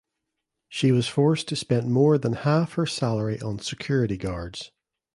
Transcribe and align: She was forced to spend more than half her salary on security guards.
She 0.67 0.91
was 0.91 1.07
forced 1.07 1.47
to 1.49 1.55
spend 1.55 1.91
more 1.91 2.17
than 2.17 2.33
half 2.33 2.73
her 2.73 2.87
salary 2.87 3.39
on 3.39 3.59
security 3.59 4.17
guards. 4.17 4.71